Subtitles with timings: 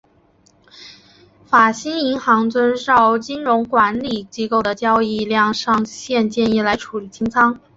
[1.45, 7.59] 法兴银行遵照金融管理机构的交易量上限建议来处理清仓。